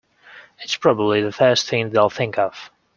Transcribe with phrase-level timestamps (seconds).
[0.63, 2.71] It's probably the first thing they'll think of.